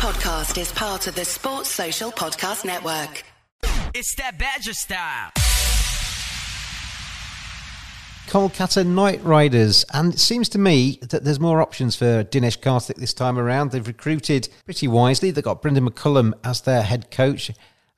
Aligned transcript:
podcast 0.00 0.58
is 0.58 0.72
part 0.72 1.06
of 1.08 1.14
the 1.14 1.26
Sports 1.26 1.68
Social 1.68 2.10
Podcast 2.10 2.64
Network. 2.64 3.22
It's 3.92 4.14
that 4.14 4.38
Badger 4.38 4.72
style. 4.72 5.30
Kolkata 8.26 8.86
Knight 8.86 9.22
Riders, 9.22 9.84
and 9.92 10.14
it 10.14 10.18
seems 10.18 10.48
to 10.50 10.58
me 10.58 10.98
that 11.02 11.24
there's 11.24 11.38
more 11.38 11.60
options 11.60 11.96
for 11.96 12.24
Dinesh 12.24 12.60
Karthik 12.60 12.94
this 12.94 13.12
time 13.12 13.38
around. 13.38 13.72
They've 13.72 13.86
recruited 13.86 14.48
pretty 14.64 14.88
wisely. 14.88 15.32
They've 15.32 15.44
got 15.44 15.60
Brendon 15.60 15.86
McCullum 15.86 16.32
as 16.42 16.62
their 16.62 16.80
head 16.80 17.10
coach. 17.10 17.50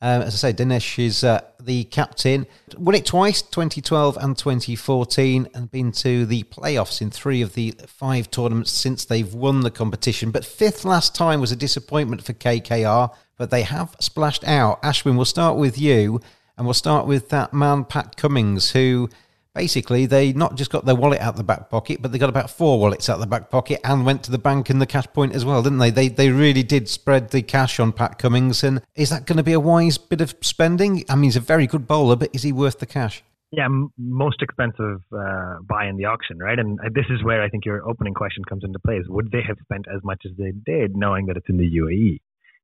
Uh, 0.03 0.21
as 0.27 0.35
I 0.35 0.51
say, 0.51 0.53
Dinesh 0.53 0.99
is 0.99 1.23
uh, 1.23 1.43
the 1.61 1.85
captain. 1.85 2.49
Won 2.77 2.97
it 2.97 3.07
twice, 3.07 3.41
2012 3.41 4.17
and 4.17 4.37
2014, 4.37 5.47
and 5.55 5.71
been 5.71 5.93
to 5.93 6.27
the 6.27 6.43
playoffs 6.43 7.01
in 7.01 7.13
three 7.13 7.41
of 7.41 7.55
the 7.55 7.77
five 7.87 8.29
tournaments 8.29 8.73
since 8.73 9.05
they've 9.05 9.33
won 9.33 9.61
the 9.61 9.71
competition. 9.71 10.33
But 10.33 10.45
fifth 10.45 10.85
last 10.85 11.15
time 11.15 11.41
was 11.41 11.53
a 11.53 11.57
disappointment 11.57 12.25
for 12.25 12.33
KKR, 12.33 13.15
but 13.39 13.51
they 13.51 13.63
have 13.63 13.95
splashed 14.01 14.43
out. 14.43 14.83
Ashwin, 14.83 15.15
we'll 15.15 15.25
start 15.25 15.57
with 15.57 15.79
you, 15.79 16.21
and 16.59 16.67
we'll 16.67 16.75
start 16.75 17.07
with 17.07 17.29
that 17.29 17.55
man, 17.55 17.85
Pat 17.85 18.17
Cummins, 18.17 18.73
who 18.73 19.09
basically 19.55 20.07
they 20.07 20.33
not 20.33 20.57
just 20.57 20.71
got 20.71 20.85
their 20.85 20.95
wallet 20.95 21.21
out 21.21 21.37
the 21.37 21.45
back 21.45 21.71
pocket, 21.71 22.01
but 22.01 22.13
they 22.13 22.19
got 22.19 22.29
about 22.29 22.51
four 22.51 22.79
wallets 22.79 23.09
out 23.09 23.21
the 23.21 23.27
back 23.27 23.51
pocket 23.51 23.81
and 23.85 24.07
went 24.07 24.23
to 24.25 24.31
the 24.31 24.39
bank 24.39 24.71
and 24.71 24.81
the 24.81 24.87
cash 24.87 25.07
point 25.13 25.35
as 25.35 25.45
well, 25.45 25.63
didn't 25.63 25.79
they? 25.79 25.91
They 25.91 26.09
they 26.09 26.31
really 26.31 26.63
did 26.63 26.89
spread 26.89 27.31
the 27.31 27.43
cash 27.43 27.79
on 27.79 27.93
Pat 27.93 28.19
Cummins, 28.19 28.63
and 28.63 28.83
is 28.95 29.11
that 29.11 29.27
going 29.27 29.37
to 29.37 29.43
be 29.43 29.53
a 29.53 29.61
wise 29.61 29.99
bit 29.99 30.21
of 30.21 30.35
spending? 30.41 31.05
I 31.09 31.15
mean, 31.15 31.25
he's 31.25 31.37
a 31.37 31.41
very 31.41 31.67
good 31.67 31.87
bowler, 31.87 32.17
but 32.17 32.31
is 32.33 32.43
he 32.43 32.53
worth 32.53 32.79
the 32.79 32.87
cash? 32.87 33.23
Yeah, 33.51 33.67
m- 33.67 33.93
most 33.99 34.41
expensive 34.41 35.03
uh, 35.15 35.57
buy 35.63 35.87
in 35.87 35.99
the 35.99 36.07
auction, 36.07 36.39
right? 36.39 36.59
And 36.59 36.81
uh, 36.81 36.89
this 36.95 37.05
is 37.11 37.23
where 37.23 37.43
I 37.43 37.51
think 37.51 37.67
your 37.67 37.87
opening 37.87 38.15
question 38.15 38.45
comes 38.45 38.65
into 38.65 38.79
play: 38.79 38.97
is 38.97 39.09
would 39.09 39.31
they 39.31 39.43
have 39.47 39.59
spent 39.63 39.87
as 39.95 40.03
much 40.03 40.23
as 40.25 40.33
they 40.39 40.53
did, 40.53 40.97
knowing 40.97 41.27
that 41.27 41.37
it's 41.37 41.49
in 41.49 41.59
the 41.59 41.71
UAE? 41.77 42.21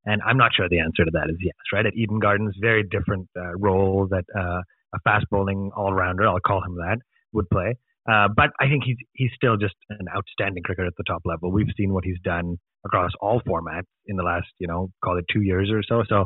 And 0.06 0.22
I'm 0.22 0.38
not 0.38 0.52
sure 0.56 0.68
the 0.68 0.80
answer 0.80 1.04
to 1.04 1.10
that 1.12 1.28
is 1.28 1.36
yes, 1.40 1.54
right? 1.72 1.84
At 1.84 1.94
Eden 1.94 2.18
Gardens, 2.18 2.54
very 2.58 2.82
different 2.82 3.28
uh, 3.36 3.54
role 3.56 4.08
that 4.10 4.24
uh, 4.34 4.62
a 4.94 4.98
fast 5.04 5.26
bowling 5.30 5.70
all 5.76 5.92
rounder, 5.92 6.26
I'll 6.26 6.40
call 6.40 6.62
him 6.64 6.76
that, 6.76 6.98
would 7.32 7.48
play. 7.50 7.74
Uh, 8.10 8.28
but 8.34 8.50
I 8.58 8.68
think 8.68 8.84
he's 8.84 8.96
he's 9.12 9.30
still 9.34 9.56
just 9.56 9.74
an 9.90 10.06
outstanding 10.16 10.62
cricketer 10.62 10.86
at 10.86 10.94
the 10.96 11.04
top 11.06 11.22
level. 11.26 11.52
We've 11.52 11.68
seen 11.76 11.92
what 11.92 12.04
he's 12.04 12.20
done 12.24 12.56
across 12.86 13.10
all 13.20 13.42
formats 13.46 13.90
in 14.06 14.16
the 14.16 14.22
last, 14.22 14.46
you 14.58 14.66
know, 14.66 14.88
call 15.04 15.18
it 15.18 15.26
two 15.30 15.42
years 15.42 15.70
or 15.70 15.82
so. 15.86 16.04
So 16.08 16.24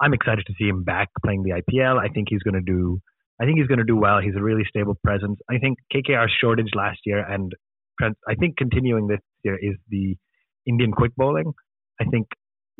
I'm 0.00 0.12
excited 0.12 0.44
to 0.46 0.54
see 0.58 0.68
him 0.68 0.82
back 0.82 1.08
playing 1.24 1.44
the 1.44 1.62
IPL. 1.62 1.98
I 1.98 2.08
think 2.08 2.28
he's 2.30 2.42
going 2.42 2.54
to 2.54 2.60
do. 2.60 3.00
I 3.40 3.44
think 3.44 3.58
he's 3.58 3.68
going 3.68 3.78
to 3.78 3.84
do 3.84 3.96
well. 3.96 4.20
He's 4.20 4.34
a 4.36 4.42
really 4.42 4.64
stable 4.68 4.96
presence. 5.04 5.38
I 5.48 5.58
think 5.58 5.78
KKR's 5.94 6.32
shortage 6.40 6.70
last 6.74 6.98
year 7.06 7.24
and 7.24 7.52
I 8.28 8.34
think 8.34 8.56
continuing 8.56 9.06
this 9.06 9.20
year 9.44 9.58
is 9.60 9.76
the 9.88 10.16
Indian 10.66 10.92
quick 10.92 11.12
bowling. 11.16 11.52
I 12.00 12.04
think 12.04 12.28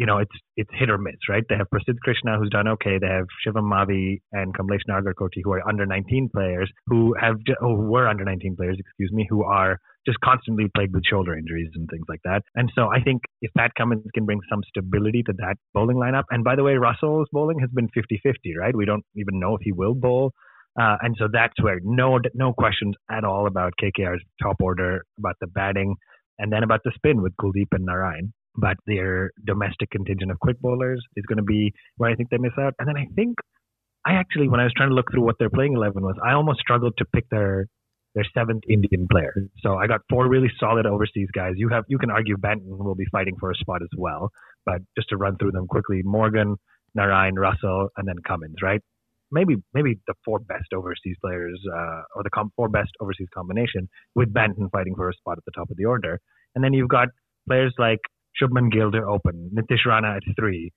you 0.00 0.06
know, 0.06 0.16
it's 0.16 0.32
it's 0.56 0.70
hit 0.72 0.88
or 0.88 0.96
miss, 0.96 1.28
right? 1.28 1.44
They 1.46 1.56
have 1.56 1.66
Prasidh 1.68 1.98
Krishna 2.02 2.38
who's 2.38 2.48
done 2.48 2.66
okay. 2.68 2.96
They 2.98 3.06
have 3.06 3.26
Shivam 3.46 3.70
Mavi 3.70 4.22
and 4.32 4.56
Kamlesh 4.56 4.88
Nagarkoti 4.88 5.42
who 5.44 5.52
are 5.52 5.68
under 5.68 5.84
19 5.84 6.30
players 6.34 6.72
who 6.86 7.14
have 7.20 7.36
oh, 7.62 7.76
who 7.76 7.82
were 7.82 8.08
under 8.08 8.24
19 8.24 8.56
players, 8.56 8.78
excuse 8.80 9.12
me, 9.12 9.26
who 9.28 9.44
are 9.44 9.78
just 10.06 10.18
constantly 10.24 10.68
plagued 10.74 10.94
with 10.94 11.04
shoulder 11.04 11.36
injuries 11.36 11.68
and 11.74 11.86
things 11.90 12.06
like 12.08 12.20
that. 12.24 12.40
And 12.54 12.72
so 12.74 12.88
I 12.90 13.02
think 13.02 13.20
if 13.42 13.50
Pat 13.58 13.72
Cummins 13.76 14.06
can 14.14 14.24
bring 14.24 14.40
some 14.48 14.62
stability 14.68 15.22
to 15.24 15.34
that 15.36 15.56
bowling 15.74 15.98
lineup, 15.98 16.24
and 16.30 16.42
by 16.42 16.56
the 16.56 16.62
way, 16.62 16.76
Russell's 16.76 17.28
bowling 17.30 17.58
has 17.58 17.68
been 17.68 17.88
50-50, 17.88 18.56
right? 18.58 18.74
We 18.74 18.86
don't 18.86 19.04
even 19.16 19.38
know 19.38 19.56
if 19.56 19.60
he 19.62 19.72
will 19.72 19.94
bowl. 19.94 20.32
Uh, 20.80 20.96
and 21.02 21.14
so 21.18 21.28
that's 21.30 21.60
where 21.60 21.78
no 21.82 22.18
no 22.32 22.54
questions 22.54 22.94
at 23.10 23.24
all 23.24 23.46
about 23.46 23.74
KKR's 23.82 24.22
top 24.42 24.56
order, 24.62 25.04
about 25.18 25.36
the 25.42 25.46
batting, 25.46 25.96
and 26.38 26.50
then 26.50 26.62
about 26.62 26.80
the 26.84 26.92
spin 26.94 27.20
with 27.20 27.34
Kuldeep 27.36 27.68
and 27.72 27.86
Narine 27.86 28.32
but 28.56 28.76
their 28.86 29.30
domestic 29.44 29.90
contingent 29.90 30.30
of 30.30 30.38
quick 30.40 30.60
bowlers 30.60 31.02
is 31.16 31.24
going 31.26 31.38
to 31.38 31.44
be 31.44 31.72
where 31.96 32.10
I 32.10 32.14
think 32.14 32.30
they 32.30 32.38
miss 32.38 32.52
out. 32.58 32.74
And 32.78 32.88
then 32.88 32.96
I 32.96 33.06
think 33.14 33.38
I 34.06 34.12
actually, 34.14 34.48
when 34.48 34.60
I 34.60 34.64
was 34.64 34.72
trying 34.76 34.88
to 34.88 34.94
look 34.94 35.10
through 35.12 35.24
what 35.24 35.38
their 35.38 35.50
playing 35.50 35.74
eleven 35.74 36.02
was, 36.02 36.16
I 36.24 36.32
almost 36.32 36.60
struggled 36.60 36.94
to 36.98 37.04
pick 37.04 37.28
their 37.30 37.66
their 38.14 38.25
seventh 38.34 38.64
Indian 38.69 39.06
player. 39.10 39.32
So 39.60 39.76
I 39.76 39.86
got 39.86 40.00
four 40.10 40.28
really 40.28 40.50
solid 40.58 40.86
overseas 40.86 41.28
guys. 41.32 41.52
You 41.56 41.69
have 41.69 41.84
you 41.88 41.98
can 41.98 42.10
argue 42.10 42.36
Banton 42.36 42.78
will 42.78 42.94
be 42.94 43.06
fighting 43.12 43.36
for 43.38 43.50
a 43.50 43.54
spot 43.54 43.82
as 43.82 43.91
well, 43.97 44.30
but 44.64 44.80
just 44.96 45.10
to 45.10 45.16
run 45.16 45.36
through 45.36 45.52
them 45.52 45.66
quickly: 45.66 46.00
Morgan, 46.02 46.56
Narine, 46.98 47.36
Russell, 47.36 47.88
and 47.96 48.08
then 48.08 48.16
Cummins. 48.26 48.56
Right? 48.62 48.80
Maybe 49.30 49.56
maybe 49.75 50.00
the 50.08 50.14
four 50.25 50.41
best 50.41 50.72
overseas 50.75 51.16
players, 51.20 51.60
uh, 51.72 52.02
or 52.16 52.25
the 52.25 52.30
com- 52.30 52.52
four 52.56 52.69
best 52.69 52.91
overseas 53.00 53.28
combination, 53.32 53.88
with 54.14 54.32
Banton 54.32 54.70
fighting 54.72 54.96
for 54.96 55.08
a 55.08 55.14
spot 55.14 55.38
at 55.38 55.44
the 55.44 55.52
top 55.52 55.70
of 55.70 55.76
the 55.76 55.84
order. 55.84 56.19
And 56.54 56.64
then 56.64 56.72
you've 56.72 56.88
got 56.88 57.08
players 57.46 57.72
like 57.78 58.00
Shubman 58.41 58.70
Gill 58.70 58.91
to 58.92 59.02
open, 59.04 59.50
Nitish 59.54 59.86
Rana 59.86 60.16
at 60.16 60.22
three, 60.38 60.72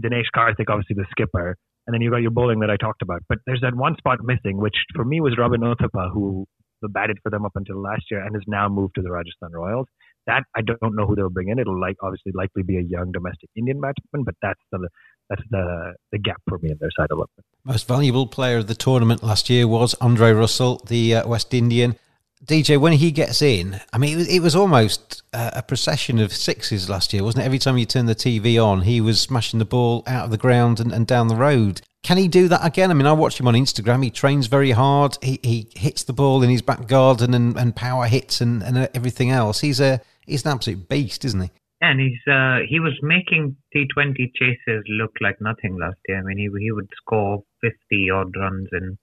Dinesh 0.00 0.30
Karthik, 0.34 0.68
obviously 0.68 0.96
the 0.96 1.06
skipper, 1.10 1.56
and 1.86 1.94
then 1.94 2.00
you 2.00 2.10
got 2.10 2.22
your 2.22 2.30
bowling 2.30 2.60
that 2.60 2.70
I 2.70 2.76
talked 2.76 3.02
about. 3.02 3.22
But 3.28 3.38
there's 3.46 3.60
that 3.62 3.74
one 3.74 3.96
spot 3.96 4.18
missing, 4.22 4.58
which 4.58 4.76
for 4.94 5.04
me 5.04 5.20
was 5.20 5.36
Robin 5.38 5.60
Uthappa, 5.60 6.12
who 6.12 6.46
batted 6.82 7.18
for 7.22 7.30
them 7.30 7.44
up 7.44 7.52
until 7.54 7.80
last 7.80 8.04
year 8.10 8.24
and 8.24 8.34
has 8.34 8.44
now 8.46 8.68
moved 8.68 8.94
to 8.94 9.02
the 9.02 9.10
Rajasthan 9.10 9.52
Royals. 9.52 9.86
That 10.26 10.42
I 10.56 10.60
don't 10.60 10.96
know 10.96 11.06
who 11.06 11.14
they'll 11.14 11.30
bring 11.30 11.48
in. 11.48 11.58
It'll 11.58 11.80
like 11.80 11.96
obviously 12.02 12.32
likely 12.34 12.62
be 12.64 12.78
a 12.78 12.82
young 12.82 13.12
domestic 13.12 13.48
Indian 13.56 13.80
batsman, 13.80 14.24
but 14.24 14.34
that's 14.42 14.60
the 14.72 14.88
that's 15.30 15.42
the 15.50 15.94
the 16.10 16.18
gap 16.18 16.42
for 16.48 16.58
me 16.58 16.70
in 16.70 16.78
their 16.80 16.90
side 16.96 17.12
of 17.12 17.20
it. 17.20 17.44
Most 17.64 17.86
valuable 17.86 18.26
player 18.26 18.58
of 18.58 18.66
the 18.66 18.74
tournament 18.74 19.22
last 19.22 19.48
year 19.48 19.68
was 19.68 19.94
Andre 20.00 20.32
Russell, 20.32 20.82
the 20.86 21.16
uh, 21.16 21.28
West 21.28 21.54
Indian. 21.54 21.96
DJ, 22.44 22.78
when 22.78 22.92
he 22.92 23.10
gets 23.10 23.40
in, 23.40 23.80
I 23.92 23.98
mean, 23.98 24.12
it 24.12 24.16
was, 24.16 24.28
it 24.28 24.40
was 24.40 24.56
almost 24.56 25.22
a 25.32 25.62
procession 25.62 26.18
of 26.18 26.32
sixes 26.32 26.88
last 26.88 27.12
year, 27.12 27.24
wasn't 27.24 27.42
it? 27.42 27.46
Every 27.46 27.58
time 27.58 27.78
you 27.78 27.86
turn 27.86 28.06
the 28.06 28.14
TV 28.14 28.62
on, 28.62 28.82
he 28.82 29.00
was 29.00 29.20
smashing 29.20 29.58
the 29.58 29.64
ball 29.64 30.02
out 30.06 30.26
of 30.26 30.30
the 30.30 30.36
ground 30.36 30.78
and, 30.78 30.92
and 30.92 31.06
down 31.06 31.28
the 31.28 31.36
road. 31.36 31.80
Can 32.02 32.18
he 32.18 32.28
do 32.28 32.46
that 32.48 32.64
again? 32.64 32.90
I 32.90 32.94
mean, 32.94 33.06
I 33.06 33.12
watch 33.12 33.40
him 33.40 33.48
on 33.48 33.54
Instagram. 33.54 34.04
He 34.04 34.10
trains 34.10 34.46
very 34.46 34.70
hard. 34.70 35.18
He, 35.22 35.40
he 35.42 35.68
hits 35.74 36.04
the 36.04 36.12
ball 36.12 36.42
in 36.42 36.50
his 36.50 36.62
back 36.62 36.86
garden 36.86 37.34
and, 37.34 37.56
and 37.56 37.74
power 37.74 38.06
hits 38.06 38.40
and, 38.40 38.62
and 38.62 38.88
everything 38.94 39.30
else. 39.30 39.60
He's 39.60 39.80
a 39.80 40.00
he's 40.24 40.44
an 40.44 40.52
absolute 40.52 40.88
beast, 40.88 41.24
isn't 41.24 41.40
he? 41.40 41.50
And 41.80 42.00
he's 42.00 42.32
uh, 42.32 42.58
he 42.68 42.78
was 42.78 42.96
making 43.02 43.56
T20 43.74 44.32
chases 44.34 44.84
look 44.88 45.12
like 45.20 45.40
nothing 45.40 45.78
last 45.78 45.98
year. 46.06 46.20
I 46.20 46.22
mean, 46.22 46.38
he 46.38 46.48
he 46.62 46.70
would 46.70 46.88
score 46.96 47.42
50 47.62 48.10
odd 48.10 48.36
runs 48.36 48.68
in 48.72 48.98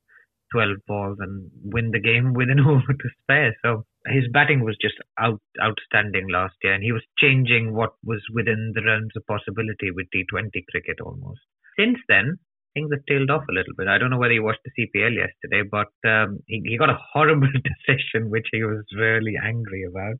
12 0.54 0.78
balls 0.88 1.18
and 1.20 1.50
win 1.64 1.92
the 1.92 2.00
game 2.00 2.34
with 2.34 2.50
an 2.50 2.60
over 2.68 2.94
to 2.94 3.10
spare. 3.22 3.56
So 3.64 3.86
his 4.08 4.26
batting 4.32 4.64
was 4.64 4.78
just 4.82 4.96
out 5.20 5.42
outstanding 5.62 6.28
last 6.30 6.56
year, 6.64 6.74
and 6.74 6.84
he 6.84 6.92
was 6.92 7.04
changing 7.18 7.74
what 7.74 7.94
was 8.04 8.22
within 8.34 8.72
the 8.76 8.84
realms 8.84 9.14
of 9.16 9.26
possibility 9.26 9.92
with 9.92 10.08
T20 10.16 10.52
cricket 10.70 11.02
almost. 11.02 11.42
Since 11.78 12.00
then, 12.08 12.38
things 12.74 12.90
have 12.94 13.06
tailed 13.08 13.30
off 13.30 13.44
a 13.50 13.54
little 13.54 13.74
bit. 13.78 13.88
I 13.88 13.98
don't 13.98 14.10
know 14.10 14.18
whether 14.18 14.34
he 14.34 14.40
watched 14.40 14.66
the 14.66 14.72
CPL 14.78 15.16
yesterday, 15.16 15.68
but 15.70 15.94
um, 16.08 16.40
he, 16.48 16.62
he 16.66 16.78
got 16.78 16.90
a 16.90 17.00
horrible 17.14 17.48
decision, 17.88 18.30
which 18.30 18.48
he 18.52 18.64
was 18.64 18.84
really 18.96 19.36
angry 19.42 19.84
about. 19.84 20.16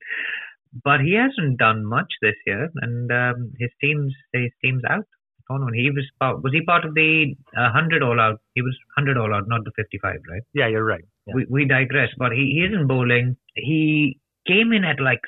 But 0.84 1.02
he 1.02 1.14
hasn't 1.14 1.60
done 1.60 1.86
much 1.86 2.12
this 2.22 2.36
year, 2.48 2.70
and 2.82 3.12
um, 3.12 3.54
his 3.60 3.70
team's 3.80 4.14
his 4.34 4.50
team's 4.64 4.82
out 4.90 5.06
tournament. 5.50 5.76
He 5.76 5.90
was 5.90 6.06
part, 6.20 6.44
was 6.44 6.54
he 6.54 6.62
part 6.62 6.86
of 6.86 6.94
the 6.94 7.36
uh, 7.58 7.72
hundred 7.72 8.04
all 8.04 8.20
out? 8.20 8.40
He 8.56 8.62
was 8.62 8.76
hundred 8.96 9.18
all 9.18 9.34
out, 9.34 9.48
not 9.48 9.64
the 9.64 9.72
fifty-five, 9.76 10.20
right? 10.30 10.42
Yeah, 10.54 10.68
you're 10.68 10.86
right. 10.86 11.04
Yeah. 11.28 11.36
We 11.36 11.46
we 11.50 11.66
digress, 11.66 12.10
but 12.18 12.32
he, 12.32 12.54
he 12.56 12.66
isn't 12.66 12.88
bowling. 12.88 13.38
He 13.56 14.20
came 14.48 14.74
in 14.74 14.84
at 14.84 15.00
like 15.00 15.22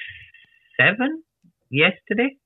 seven 0.79 1.23
yesterday. 1.69 2.37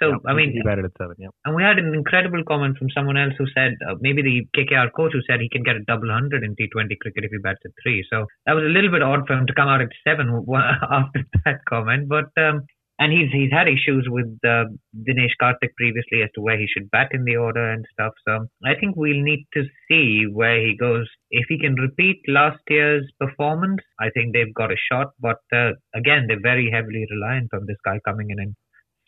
So 0.00 0.10
yeah, 0.10 0.30
I 0.30 0.32
mean, 0.34 0.52
he 0.52 0.62
batted 0.62 0.84
at 0.84 0.92
seven. 0.96 1.16
Yeah. 1.18 1.34
And 1.44 1.56
we 1.56 1.62
had 1.62 1.78
an 1.78 1.92
incredible 1.92 2.44
comment 2.46 2.78
from 2.78 2.88
someone 2.90 3.16
else 3.16 3.34
who 3.36 3.46
said 3.52 3.74
uh, 3.88 3.96
maybe 4.00 4.22
the 4.22 4.46
KKR 4.56 4.92
coach 4.94 5.12
who 5.12 5.22
said 5.28 5.40
he 5.40 5.48
can 5.48 5.64
get 5.64 5.74
a 5.74 5.82
double 5.82 6.08
hundred 6.08 6.44
in 6.44 6.54
T20 6.54 6.98
cricket 7.00 7.24
if 7.24 7.32
he 7.32 7.38
bats 7.38 7.58
at 7.64 7.72
three. 7.82 8.06
So 8.08 8.26
that 8.46 8.52
was 8.52 8.62
a 8.62 8.68
little 8.68 8.92
bit 8.92 9.02
odd 9.02 9.26
for 9.26 9.34
him 9.34 9.46
to 9.46 9.54
come 9.54 9.68
out 9.68 9.82
at 9.82 9.88
seven 10.06 10.46
after 10.90 11.24
that 11.44 11.64
comment. 11.68 12.08
But 12.08 12.30
um, 12.40 12.62
and 12.98 13.12
he's 13.12 13.30
he's 13.32 13.52
had 13.52 13.68
issues 13.68 14.06
with 14.10 14.26
uh, 14.44 14.64
Dinesh 15.06 15.36
Karthik 15.40 15.74
previously 15.76 16.22
as 16.22 16.30
to 16.34 16.40
where 16.40 16.58
he 16.58 16.66
should 16.66 16.90
bat 16.90 17.08
in 17.12 17.24
the 17.24 17.36
order 17.36 17.72
and 17.72 17.84
stuff. 17.92 18.12
So 18.26 18.46
I 18.64 18.74
think 18.74 18.96
we'll 18.96 19.22
need 19.22 19.46
to 19.54 19.64
see 19.88 20.24
where 20.32 20.60
he 20.60 20.76
goes. 20.76 21.06
If 21.30 21.46
he 21.48 21.58
can 21.58 21.74
repeat 21.74 22.20
last 22.26 22.60
year's 22.68 23.10
performance, 23.20 23.82
I 24.00 24.10
think 24.10 24.32
they've 24.32 24.54
got 24.54 24.72
a 24.72 24.84
shot. 24.90 25.12
But 25.20 25.40
uh, 25.54 25.72
again, 25.94 26.26
they're 26.26 26.42
very 26.42 26.70
heavily 26.72 27.06
reliant 27.10 27.50
on 27.54 27.66
this 27.66 27.78
guy 27.84 28.00
coming 28.04 28.30
in 28.30 28.38
and 28.40 28.54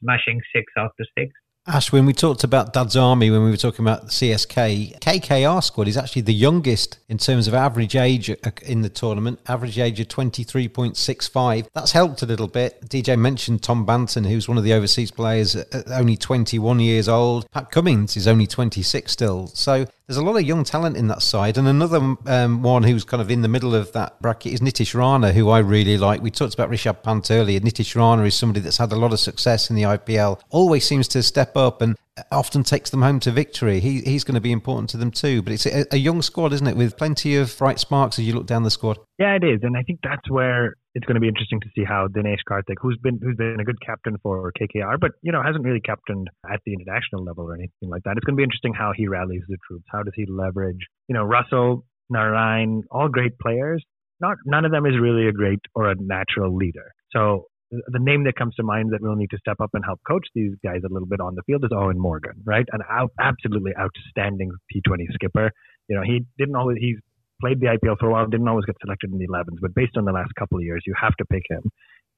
smashing 0.01 0.41
six 0.55 0.73
after 0.77 1.05
six. 1.19 1.33
Ash, 1.73 1.93
when 1.93 2.05
we 2.05 2.13
talked 2.13 2.43
about 2.43 2.73
Dad's 2.73 2.97
Army, 2.97 3.31
when 3.31 3.45
we 3.45 3.51
were 3.51 3.57
talking 3.57 3.85
about 3.85 4.03
the 4.03 4.11
CSK, 4.11 4.99
KKR 4.99 5.63
squad 5.63 5.87
is 5.87 5.97
actually 5.97 6.23
the 6.23 6.35
youngest 6.35 6.99
in 7.09 7.17
terms 7.17 7.47
of 7.47 7.55
average 7.55 7.95
age 7.95 8.29
uh, 8.29 8.35
in 8.63 8.83
the 8.83 8.89
tournament, 8.89 9.39
average 9.47 9.79
age 9.79 10.01
of 10.01 10.09
23.65. 10.09 11.69
That's 11.73 11.93
helped 11.93 12.23
a 12.23 12.27
little 12.27 12.49
bit. 12.49 12.89
DJ 12.89 13.17
mentioned 13.17 13.63
Tom 13.63 13.87
Banton, 13.87 14.27
who's 14.27 14.49
one 14.49 14.59
of 14.59 14.65
the 14.65 14.73
overseas 14.73 15.13
players, 15.13 15.55
uh, 15.55 15.83
only 15.93 16.17
21 16.17 16.81
years 16.81 17.09
old. 17.09 17.49
Pat 17.53 17.71
Cummins 17.71 18.17
is 18.17 18.27
only 18.27 18.49
26 18.49 19.13
still. 19.13 19.47
So 19.47 19.87
there's 20.11 20.19
a 20.19 20.25
lot 20.25 20.35
of 20.35 20.43
young 20.43 20.65
talent 20.65 20.97
in 20.97 21.07
that 21.07 21.23
side. 21.23 21.57
And 21.57 21.69
another 21.69 22.17
um, 22.27 22.65
one 22.65 22.83
who's 22.83 23.05
kind 23.05 23.21
of 23.21 23.31
in 23.31 23.43
the 23.43 23.49
middle 23.49 23.77
of 23.77 23.93
that 23.93 24.21
bracket 24.21 24.53
is 24.53 24.59
Nitish 24.59 24.93
Rana, 24.93 25.33
who 25.33 25.51
I 25.51 25.61
really 25.61 25.97
like. 25.97 26.21
We 26.21 26.33
talked 26.33 26.53
about 26.53 26.69
Rishabh 26.69 27.05
Pant 27.05 27.31
earlier. 27.31 27.61
Nitish 27.61 27.95
Rana 27.95 28.25
is 28.25 28.35
somebody 28.35 28.59
that's 28.59 28.79
had 28.79 28.91
a 28.91 28.97
lot 28.97 29.13
of 29.13 29.21
success 29.21 29.71
in 29.71 29.77
the 29.77 29.85
IPL, 29.85 30.41
always 30.51 30.85
seems 30.85 31.07
to 31.07 31.23
step 31.23 31.57
up 31.57 31.81
and 31.81 31.97
often 32.31 32.63
takes 32.63 32.91
them 32.91 33.03
home 33.03 33.21
to 33.21 33.31
victory. 33.31 33.81
He, 33.81 34.01
he's 34.01 34.25
going 34.25 34.35
to 34.35 34.41
be 34.41 34.53
important 34.53 34.91
to 34.91 34.97
them 34.97 35.11
too. 35.11 35.43
But 35.43 35.53
it's 35.53 35.67
a, 35.67 35.87
a 35.93 35.97
young 35.97 36.23
squad, 36.23 36.53
isn't 36.53 36.67
it, 36.67 36.77
with 36.77 36.97
plenty 36.97 37.37
of 37.37 37.57
bright 37.57 37.79
sparks 37.79 38.19
as 38.19 38.27
you 38.27 38.35
look 38.35 38.47
down 38.47 38.63
the 38.63 38.71
squad? 38.71 38.99
Yeah, 39.19 39.37
it 39.37 39.45
is. 39.45 39.61
And 39.63 39.77
I 39.77 39.83
think 39.83 40.01
that's 40.03 40.29
where 40.31 40.75
it's 40.95 41.07
going 41.07 41.15
to 41.15 41.21
be 41.21 41.29
interesting 41.29 41.61
to 41.61 41.69
see 41.75 41.85
how 41.85 42.09
Dinesh 42.09 42.43
Karthik, 42.49 42.77
who's 42.81 42.99
been 43.03 43.21
who's 43.23 43.37
been 43.37 43.61
a 43.61 43.65
good 43.65 43.81
captain 43.85 44.17
for 44.23 44.53
KKR, 44.61 44.99
but 45.01 45.13
you 45.23 45.33
know 45.33 45.43
hasn't 45.43 45.65
really 45.65 45.81
captained 45.81 46.29
at 46.53 46.61
the 46.67 46.73
international 46.73 47.25
level 47.25 47.45
or 47.45 47.55
anything 47.55 47.89
like 47.89 48.03
that. 48.05 48.17
It's 48.17 48.25
going 48.25 48.35
to 48.35 48.41
be 48.41 48.45
interesting 48.45 48.75
how 48.75 48.93
he 48.95 49.07
rallies 49.07 49.43
the 49.49 49.57
troops. 49.69 49.85
How 49.91 50.03
does 50.03 50.15
he 50.17 50.27
leverage? 50.27 50.87
You 51.09 51.15
know, 51.15 51.23
Russell, 51.23 51.85
Narine, 52.13 52.83
all 52.91 53.09
great 53.09 53.39
players. 53.39 53.85
Not 54.21 54.37
none 54.45 54.65
of 54.65 54.73
them 54.73 54.85
is 54.85 54.95
really 55.01 55.29
a 55.29 55.33
great 55.33 55.61
or 55.75 55.91
a 55.91 55.95
natural 55.95 56.55
leader. 56.55 56.93
So 57.13 57.47
the 57.71 57.99
name 57.99 58.25
that 58.25 58.35
comes 58.37 58.55
to 58.57 58.63
mind 58.63 58.93
that 58.93 59.01
will 59.01 59.17
need 59.17 59.31
to 59.31 59.39
step 59.39 59.61
up 59.61 59.71
and 59.75 59.85
help 59.85 60.01
coach 60.07 60.27
these 60.35 60.53
guys 60.65 60.81
a 60.85 60.93
little 60.93 61.07
bit 61.07 61.21
on 61.21 61.35
the 61.35 61.43
field 61.43 61.65
is 61.65 61.71
Eoin 61.71 61.97
Morgan, 61.97 62.43
right? 62.45 62.67
An 62.73 62.81
out, 62.91 63.13
absolutely 63.21 63.73
outstanding 63.79 64.51
T20 64.75 65.13
skipper. 65.13 65.51
You 65.89 65.97
know, 65.97 66.03
he 66.05 66.25
didn't 66.39 66.57
always 66.57 66.79
he's 66.81 66.97
played 67.41 67.61
the 67.61 67.67
IPL 67.67 67.97
for 67.99 68.09
a 68.09 68.13
while, 68.13 68.27
didn't 68.27 68.49
always 68.49 68.65
get 68.65 68.77
selected 68.81 69.13
in 69.13 69.19
the 69.19 69.27
11s, 69.27 69.59
but 69.61 69.75
based 69.75 69.97
on 69.97 70.05
the 70.05 70.13
last 70.13 70.35
couple 70.39 70.59
of 70.59 70.65
years, 70.65 70.83
you 70.87 70.95
have 71.01 71.15
to 71.17 71.25
pick 71.27 71.45
him. 71.49 71.63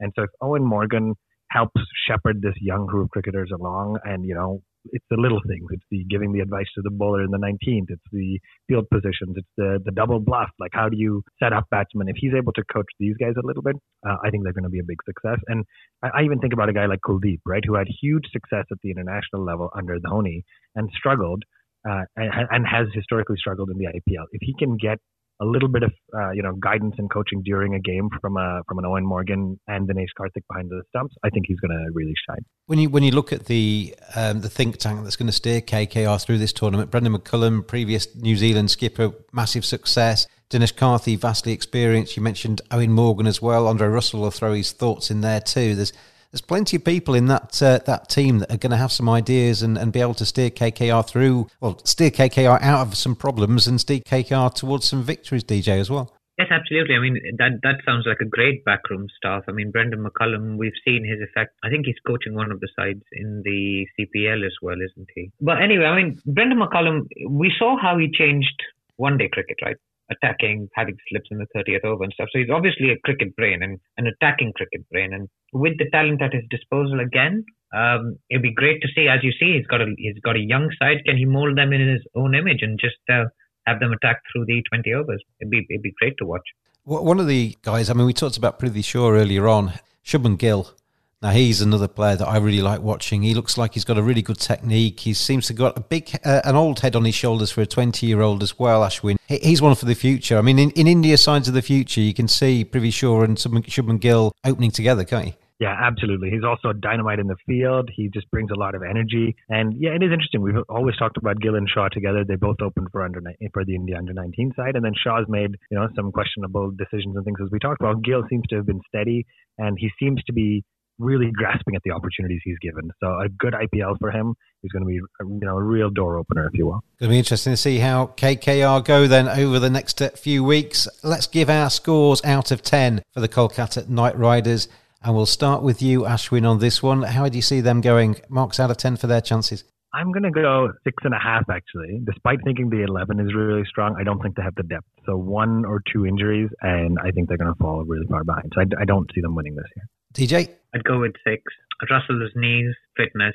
And 0.00 0.12
so 0.16 0.24
if 0.24 0.30
Eoin 0.42 0.64
Morgan 0.64 1.14
helps 1.50 1.80
shepherd 2.08 2.40
this 2.40 2.54
young 2.60 2.86
group 2.86 3.04
of 3.06 3.10
cricketers 3.10 3.50
along, 3.54 3.98
and 4.04 4.24
you 4.24 4.34
know, 4.34 4.62
it's 4.86 5.04
the 5.10 5.16
little 5.16 5.40
things. 5.46 5.66
It's 5.70 5.84
the 5.90 6.04
giving 6.10 6.32
the 6.32 6.40
advice 6.40 6.66
to 6.74 6.82
the 6.82 6.90
bowler 6.90 7.22
in 7.22 7.30
the 7.30 7.38
19th. 7.38 7.86
It's 7.88 8.02
the 8.10 8.40
field 8.68 8.88
positions. 8.90 9.36
It's 9.36 9.48
the 9.56 9.78
the 9.84 9.92
double 9.92 10.20
bluff. 10.20 10.50
Like 10.58 10.72
how 10.72 10.88
do 10.88 10.96
you 10.96 11.22
set 11.42 11.52
up 11.52 11.64
batsmen? 11.70 12.08
If 12.08 12.16
he's 12.18 12.32
able 12.36 12.52
to 12.54 12.62
coach 12.72 12.86
these 12.98 13.16
guys 13.18 13.34
a 13.42 13.46
little 13.46 13.62
bit, 13.62 13.76
uh, 14.06 14.16
I 14.24 14.30
think 14.30 14.44
they're 14.44 14.52
going 14.52 14.64
to 14.64 14.70
be 14.70 14.80
a 14.80 14.86
big 14.86 14.98
success. 15.04 15.38
And 15.48 15.64
I, 16.02 16.20
I 16.20 16.22
even 16.24 16.38
think 16.40 16.52
about 16.52 16.68
a 16.68 16.72
guy 16.72 16.86
like 16.86 17.00
Kuldeep, 17.06 17.40
right, 17.46 17.62
who 17.64 17.74
had 17.74 17.86
huge 18.00 18.24
success 18.32 18.64
at 18.70 18.78
the 18.82 18.90
international 18.90 19.44
level 19.44 19.70
under 19.76 19.98
Dhoni 19.98 20.42
and 20.74 20.90
struggled 20.96 21.44
uh, 21.88 22.04
and, 22.16 22.48
and, 22.50 22.66
has 22.66 22.86
historically 22.94 23.36
struggled 23.36 23.70
in 23.70 23.78
the 23.78 23.86
IPL. 23.86 24.26
If 24.30 24.40
he 24.42 24.54
can 24.56 24.76
get 24.76 24.98
a 25.42 25.44
little 25.44 25.68
bit 25.68 25.82
of 25.82 25.92
uh, 26.14 26.30
you 26.30 26.42
know 26.42 26.52
guidance 26.54 26.94
and 26.98 27.10
coaching 27.10 27.42
during 27.42 27.74
a 27.74 27.80
game 27.80 28.08
from 28.20 28.36
a 28.36 28.62
from 28.68 28.78
an 28.78 28.84
Eoin 28.84 29.02
Morgan 29.02 29.58
and 29.66 29.88
Dinesh 29.88 30.14
Karthik 30.18 30.42
behind 30.48 30.70
the 30.70 30.82
stumps, 30.88 31.14
I 31.24 31.30
think 31.30 31.46
he's 31.48 31.58
going 31.60 31.76
to 31.76 31.90
really 31.92 32.14
shine. 32.28 32.44
When 32.66 32.78
you 32.78 32.88
when 32.88 33.02
you 33.02 33.10
look 33.10 33.32
at 33.32 33.46
the 33.46 33.94
um, 34.14 34.40
the 34.40 34.48
think 34.48 34.78
tank 34.78 35.02
that's 35.02 35.16
going 35.16 35.26
to 35.26 35.32
steer 35.32 35.60
KKR 35.60 36.24
through 36.24 36.38
this 36.38 36.52
tournament, 36.52 36.90
Brendon 36.90 37.14
McCullum, 37.14 37.66
previous 37.66 38.14
New 38.14 38.36
Zealand 38.36 38.70
skipper, 38.70 39.12
massive 39.32 39.64
success. 39.64 40.26
Dinesh 40.50 40.74
Karthik, 40.74 41.18
vastly 41.18 41.52
experienced. 41.52 42.14
You 42.14 42.22
mentioned 42.22 42.60
Eoin 42.70 42.90
Morgan 42.90 43.26
as 43.26 43.40
well. 43.40 43.66
Andre 43.66 43.88
Russell 43.88 44.20
will 44.20 44.30
throw 44.30 44.52
his 44.52 44.72
thoughts 44.72 45.10
in 45.10 45.22
there 45.22 45.40
too. 45.40 45.74
There's 45.74 45.94
there's 46.32 46.40
plenty 46.40 46.78
of 46.78 46.84
people 46.84 47.14
in 47.14 47.26
that 47.26 47.62
uh, 47.62 47.78
that 47.84 48.08
team 48.08 48.38
that 48.38 48.50
are 48.50 48.56
going 48.56 48.70
to 48.70 48.76
have 48.76 48.90
some 48.90 49.08
ideas 49.08 49.62
and, 49.62 49.76
and 49.76 49.92
be 49.92 50.00
able 50.00 50.14
to 50.14 50.24
steer 50.24 50.48
KKR 50.50 51.06
through, 51.06 51.48
well, 51.60 51.78
steer 51.84 52.10
KKR 52.10 52.60
out 52.62 52.86
of 52.86 52.96
some 52.96 53.14
problems 53.14 53.66
and 53.66 53.78
steer 53.80 54.00
KKR 54.00 54.54
towards 54.54 54.88
some 54.88 55.02
victories, 55.02 55.44
DJ, 55.44 55.78
as 55.78 55.90
well. 55.90 56.16
Yes, 56.38 56.48
absolutely. 56.50 56.94
I 56.96 57.00
mean, 57.00 57.18
that 57.36 57.60
that 57.62 57.76
sounds 57.84 58.06
like 58.06 58.20
a 58.22 58.24
great 58.24 58.64
backroom 58.64 59.08
staff. 59.18 59.44
I 59.46 59.52
mean, 59.52 59.70
Brendon 59.70 60.02
McCullum, 60.02 60.56
we've 60.56 60.72
seen 60.86 61.04
his 61.04 61.20
effect. 61.20 61.52
I 61.62 61.68
think 61.68 61.84
he's 61.84 62.00
coaching 62.06 62.34
one 62.34 62.50
of 62.50 62.60
the 62.60 62.68
sides 62.74 63.02
in 63.12 63.42
the 63.44 63.86
CPL 63.98 64.46
as 64.46 64.54
well, 64.62 64.76
isn't 64.76 65.08
he? 65.14 65.30
But 65.38 65.60
anyway, 65.60 65.84
I 65.84 65.96
mean, 65.96 66.18
Brendon 66.24 66.58
McCullum, 66.58 67.06
we 67.28 67.52
saw 67.58 67.76
how 67.80 67.98
he 67.98 68.10
changed 68.10 68.56
one 68.96 69.18
day 69.18 69.28
cricket, 69.30 69.58
right? 69.62 69.76
Attacking, 70.12 70.68
having 70.74 70.96
slips 71.08 71.28
in 71.30 71.38
the 71.38 71.46
30th 71.56 71.84
over 71.84 72.04
and 72.04 72.12
stuff. 72.12 72.28
So 72.32 72.38
he's 72.38 72.50
obviously 72.52 72.90
a 72.90 72.98
cricket 73.04 73.34
brain 73.36 73.62
and 73.62 73.80
an 73.96 74.06
attacking 74.06 74.52
cricket 74.54 74.88
brain. 74.90 75.12
And 75.12 75.28
with 75.52 75.78
the 75.78 75.88
talent 75.90 76.22
at 76.22 76.32
his 76.32 76.44
disposal 76.50 77.00
again, 77.00 77.44
um, 77.74 78.18
it'd 78.30 78.42
be 78.42 78.54
great 78.54 78.82
to 78.82 78.88
see. 78.94 79.08
As 79.08 79.20
you 79.22 79.32
see, 79.32 79.56
he's 79.56 79.66
got 79.66 79.80
a 79.80 79.86
he's 79.96 80.18
got 80.22 80.36
a 80.36 80.40
young 80.40 80.68
side. 80.78 80.98
Can 81.06 81.16
he 81.16 81.24
mold 81.24 81.56
them 81.56 81.72
in 81.72 81.80
his 81.80 82.02
own 82.14 82.34
image 82.34 82.60
and 82.60 82.78
just 82.78 83.00
uh, 83.10 83.24
have 83.66 83.80
them 83.80 83.92
attack 83.92 84.20
through 84.32 84.44
the 84.46 84.62
20 84.70 84.92
overs? 84.92 85.22
It'd 85.40 85.50
be 85.50 85.66
it'd 85.70 85.82
be 85.82 85.94
great 85.98 86.14
to 86.18 86.26
watch. 86.26 86.46
One 86.84 87.20
of 87.20 87.28
the 87.28 87.56
guys, 87.62 87.88
I 87.90 87.94
mean, 87.94 88.06
we 88.06 88.12
talked 88.12 88.36
about 88.36 88.58
Prithvi 88.58 88.84
Shaw 88.84 89.10
earlier 89.10 89.46
on, 89.46 89.74
Shubman 90.04 90.36
Gill. 90.36 90.74
Now 91.22 91.30
he's 91.30 91.60
another 91.60 91.86
player 91.86 92.16
that 92.16 92.26
I 92.26 92.38
really 92.38 92.62
like 92.62 92.80
watching. 92.80 93.22
He 93.22 93.32
looks 93.32 93.56
like 93.56 93.74
he's 93.74 93.84
got 93.84 93.96
a 93.96 94.02
really 94.02 94.22
good 94.22 94.40
technique. 94.40 94.98
He 94.98 95.14
seems 95.14 95.46
to 95.46 95.52
have 95.52 95.58
got 95.58 95.78
a 95.78 95.80
big, 95.80 96.10
uh, 96.24 96.40
an 96.44 96.56
old 96.56 96.80
head 96.80 96.96
on 96.96 97.04
his 97.04 97.14
shoulders 97.14 97.52
for 97.52 97.60
a 97.60 97.66
twenty-year-old 97.66 98.42
as 98.42 98.58
well. 98.58 98.80
Ashwin, 98.82 99.18
he's 99.28 99.62
one 99.62 99.76
for 99.76 99.86
the 99.86 99.94
future. 99.94 100.36
I 100.36 100.40
mean, 100.40 100.58
in, 100.58 100.70
in 100.72 100.88
India 100.88 101.16
signs 101.16 101.46
of 101.46 101.54
the 101.54 101.62
future, 101.62 102.00
you 102.00 102.12
can 102.12 102.26
see 102.26 102.64
Prithvi 102.64 102.92
Shaw 102.92 103.22
and 103.22 103.36
Shubman 103.36 104.00
Gill 104.00 104.32
opening 104.44 104.72
together, 104.72 105.04
can't 105.04 105.26
you? 105.26 105.32
Yeah, 105.62 105.76
absolutely. 105.80 106.30
He's 106.30 106.42
also 106.42 106.72
dynamite 106.72 107.20
in 107.20 107.28
the 107.28 107.36
field. 107.46 107.88
He 107.94 108.08
just 108.08 108.28
brings 108.32 108.50
a 108.50 108.58
lot 108.58 108.74
of 108.74 108.82
energy. 108.82 109.36
And 109.48 109.72
yeah, 109.78 109.90
it 109.90 110.02
is 110.02 110.10
interesting. 110.10 110.42
We've 110.42 110.56
always 110.68 110.96
talked 110.96 111.18
about 111.18 111.40
Gill 111.40 111.54
and 111.54 111.68
Shaw 111.72 111.86
together. 111.88 112.24
They 112.24 112.34
both 112.34 112.56
opened 112.60 112.88
for 112.90 113.04
under 113.04 113.22
for 113.54 113.64
the 113.64 113.76
India 113.76 113.96
under 113.96 114.12
19 114.12 114.54
side, 114.56 114.74
and 114.74 114.84
then 114.84 114.94
Shaw's 115.00 115.26
made 115.28 115.54
you 115.70 115.78
know 115.78 115.86
some 115.94 116.10
questionable 116.10 116.72
decisions 116.72 117.14
and 117.14 117.24
things 117.24 117.38
as 117.40 117.48
we 117.52 117.60
talked 117.60 117.80
about. 117.80 118.02
Gill 118.02 118.24
seems 118.28 118.42
to 118.48 118.56
have 118.56 118.66
been 118.66 118.80
steady, 118.88 119.24
and 119.56 119.78
he 119.78 119.88
seems 120.00 120.20
to 120.24 120.32
be 120.32 120.64
really 120.98 121.30
grasping 121.30 121.74
at 121.74 121.82
the 121.84 121.90
opportunities 121.90 122.40
he's 122.44 122.58
given. 122.60 122.90
So 123.00 123.06
a 123.06 123.28
good 123.28 123.54
IPL 123.54 123.98
for 123.98 124.10
him 124.10 124.34
is 124.62 124.70
going 124.72 124.82
to 124.82 124.86
be 124.86 124.98
a, 124.98 125.24
you 125.26 125.46
know 125.46 125.56
a 125.56 125.62
real 125.62 125.90
door 125.90 126.18
opener, 126.18 126.46
if 126.46 126.54
you 126.54 126.66
will. 126.66 126.82
Going 127.00 127.08
to 127.10 127.14
be 127.14 127.18
interesting 127.18 127.52
to 127.52 127.56
see 127.56 127.78
how 127.78 128.08
KKR 128.16 128.84
go 128.84 129.06
then 129.06 129.28
over 129.28 129.58
the 129.58 129.70
next 129.70 130.00
uh, 130.00 130.10
few 130.10 130.44
weeks. 130.44 130.88
Let's 131.02 131.26
give 131.26 131.50
our 131.50 131.70
scores 131.70 132.22
out 132.24 132.50
of 132.50 132.62
ten 132.62 133.02
for 133.12 133.20
the 133.20 133.28
Kolkata 133.28 133.88
Knight 133.88 134.16
Riders, 134.16 134.68
and 135.02 135.14
we'll 135.14 135.26
start 135.26 135.62
with 135.62 135.82
you, 135.82 136.02
Ashwin, 136.02 136.48
on 136.48 136.58
this 136.58 136.82
one. 136.82 137.02
How 137.02 137.28
do 137.28 137.36
you 137.36 137.42
see 137.42 137.60
them 137.60 137.80
going? 137.80 138.20
Marks 138.28 138.60
out 138.60 138.70
of 138.70 138.76
ten 138.76 138.96
for 138.96 139.06
their 139.06 139.20
chances. 139.20 139.64
I'm 139.94 140.10
going 140.10 140.22
to 140.22 140.30
go 140.30 140.72
six 140.84 140.96
and 141.04 141.12
a 141.12 141.18
half, 141.18 141.50
actually. 141.50 142.00
Despite 142.04 142.38
thinking 142.44 142.70
the 142.70 142.82
11 142.82 143.20
is 143.20 143.34
really 143.34 143.64
strong, 143.68 143.94
I 144.00 144.04
don't 144.04 144.22
think 144.22 144.36
they 144.36 144.42
have 144.42 144.54
the 144.54 144.62
depth. 144.62 144.86
So 145.04 145.18
one 145.18 145.66
or 145.66 145.82
two 145.92 146.06
injuries, 146.06 146.48
and 146.62 146.98
I 146.98 147.10
think 147.10 147.28
they're 147.28 147.36
going 147.36 147.52
to 147.52 147.58
fall 147.58 147.84
really 147.84 148.06
far 148.06 148.24
behind. 148.24 148.52
So 148.54 148.62
I, 148.62 148.82
I 148.82 148.84
don't 148.86 149.10
see 149.14 149.20
them 149.20 149.34
winning 149.34 149.54
this 149.54 149.66
year. 149.76 149.84
DJ? 150.12 150.48
I'd 150.74 150.84
go 150.84 151.00
with 151.00 151.14
six. 151.24 151.42
Russell's 151.90 152.32
knees, 152.34 152.74
fitness, 152.96 153.34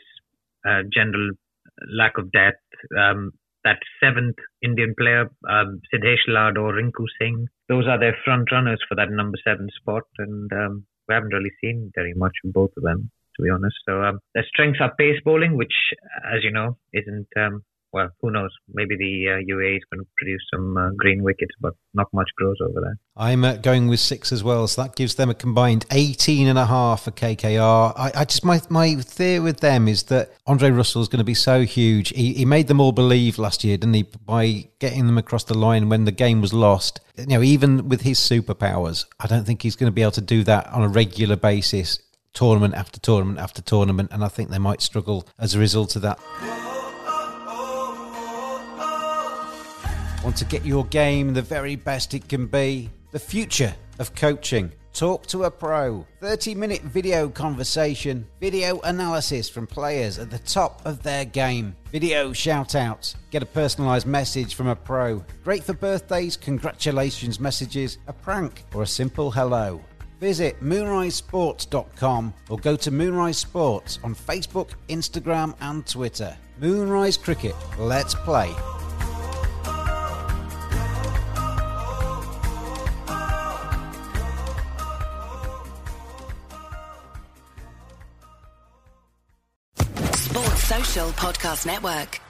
uh, 0.67 0.83
general 0.91 1.31
lack 1.91 2.17
of 2.17 2.31
depth. 2.31 2.63
Um, 2.97 3.33
that 3.63 3.79
seventh 4.01 4.37
Indian 4.63 4.95
player, 4.97 5.29
um, 5.49 5.81
Lad 6.27 6.57
or 6.57 6.73
Rinku 6.73 7.05
Singh, 7.19 7.47
those 7.67 7.85
are 7.85 7.99
their 7.99 8.15
front 8.23 8.51
runners 8.51 8.81
for 8.87 8.95
that 8.95 9.11
number 9.11 9.37
seven 9.43 9.67
spot, 9.75 10.03
and 10.17 10.51
um, 10.53 10.85
we 11.07 11.15
haven't 11.15 11.33
really 11.33 11.51
seen 11.61 11.91
very 11.93 12.13
much 12.13 12.31
from 12.41 12.51
both 12.51 12.71
of 12.77 12.83
them, 12.83 13.11
to 13.35 13.43
be 13.43 13.49
honest. 13.49 13.75
So 13.85 14.01
um, 14.03 14.19
their 14.33 14.45
strengths 14.47 14.79
are 14.79 14.95
pace 14.95 15.19
bowling, 15.23 15.57
which, 15.57 15.73
as 16.33 16.43
you 16.43 16.51
know, 16.51 16.77
isn't 16.93 17.27
um, 17.35 17.63
well, 17.93 18.09
who 18.21 18.31
knows? 18.31 18.51
Maybe 18.73 18.95
the 18.97 19.27
uh, 19.29 19.55
UAE 19.55 19.77
is 19.77 19.83
going 19.91 20.03
to 20.03 20.07
produce 20.17 20.41
some 20.53 20.77
uh, 20.77 20.89
green 20.97 21.23
wickets, 21.23 21.53
but 21.59 21.73
not 21.93 22.07
much 22.13 22.29
grows 22.35 22.57
over 22.61 22.81
there. 22.81 22.97
I'm 23.15 23.45
uh, 23.45 23.55
going 23.55 23.87
with 23.87 23.99
six 23.99 24.31
as 24.31 24.43
well, 24.43 24.67
so 24.67 24.83
that 24.83 24.95
gives 24.95 25.15
them 25.15 25.29
a 25.29 25.33
combined 25.33 25.85
18 25.91 26.47
and 26.47 26.59
a 26.59 26.65
half 26.65 27.03
for 27.03 27.11
KKR. 27.11 27.93
I, 27.95 28.11
I 28.13 28.25
just 28.25 28.43
my 28.43 28.61
my 28.69 28.95
theory 28.95 29.39
with 29.39 29.61
them 29.61 29.87
is 29.87 30.03
that 30.03 30.33
Andre 30.45 30.69
Russell 30.69 31.01
is 31.01 31.07
going 31.07 31.19
to 31.19 31.25
be 31.25 31.33
so 31.33 31.63
huge. 31.63 32.09
He, 32.09 32.33
he 32.33 32.45
made 32.45 32.67
them 32.67 32.81
all 32.81 32.91
believe 32.91 33.39
last 33.39 33.63
year, 33.63 33.77
didn't 33.77 33.93
he, 33.93 34.03
by 34.03 34.69
getting 34.79 35.07
them 35.07 35.17
across 35.17 35.45
the 35.45 35.57
line 35.57 35.89
when 35.89 36.05
the 36.05 36.11
game 36.11 36.41
was 36.41 36.53
lost. 36.53 36.99
You 37.17 37.25
know, 37.27 37.41
even 37.41 37.89
with 37.89 38.01
his 38.01 38.19
superpowers, 38.19 39.05
I 39.19 39.27
don't 39.27 39.45
think 39.45 39.61
he's 39.61 39.75
going 39.75 39.91
to 39.91 39.95
be 39.95 40.01
able 40.01 40.11
to 40.11 40.21
do 40.21 40.43
that 40.43 40.67
on 40.67 40.83
a 40.83 40.87
regular 40.87 41.35
basis 41.35 41.99
tournament 42.33 42.75
after 42.75 42.99
tournament 42.99 43.39
after 43.39 43.61
tournament, 43.61 44.11
and 44.11 44.23
I 44.23 44.27
think 44.27 44.49
they 44.49 44.59
might 44.59 44.81
struggle 44.81 45.27
as 45.39 45.55
a 45.55 45.59
result 45.59 45.95
of 45.95 46.03
that. 46.03 46.19
To 50.37 50.45
get 50.45 50.63
your 50.63 50.85
game 50.85 51.33
the 51.33 51.41
very 51.41 51.75
best 51.75 52.13
it 52.13 52.29
can 52.29 52.45
be? 52.45 52.89
The 53.11 53.19
future 53.19 53.73
of 53.97 54.13
coaching. 54.13 54.71
Talk 54.93 55.25
to 55.27 55.43
a 55.43 55.51
pro. 55.51 56.05
30 56.21 56.55
minute 56.55 56.81
video 56.81 57.29
conversation, 57.29 58.27
video 58.39 58.79
analysis 58.81 59.49
from 59.49 59.67
players 59.67 60.19
at 60.19 60.29
the 60.29 60.39
top 60.39 60.81
of 60.85 61.03
their 61.03 61.25
game, 61.25 61.75
video 61.91 62.33
shout 62.33 62.75
outs, 62.75 63.15
get 63.31 63.43
a 63.43 63.47
personalised 63.47 64.05
message 64.05 64.55
from 64.55 64.67
a 64.67 64.75
pro. 64.75 65.23
Great 65.43 65.63
for 65.63 65.73
birthdays, 65.73 66.37
congratulations 66.37 67.39
messages, 67.39 67.97
a 68.07 68.13
prank, 68.13 68.63
or 68.73 68.83
a 68.83 68.87
simple 68.87 69.31
hello. 69.31 69.81
Visit 70.19 70.59
moonrisesports.com 70.63 72.33
or 72.49 72.57
go 72.57 72.75
to 72.75 72.91
Moonrise 72.91 73.37
Sports 73.37 73.99
on 74.03 74.15
Facebook, 74.15 74.71
Instagram, 74.89 75.55
and 75.61 75.85
Twitter. 75.85 76.35
Moonrise 76.59 77.17
Cricket, 77.17 77.55
let's 77.77 78.15
play. 78.15 78.51
Podcast 91.05 91.67
Network. 91.67 92.26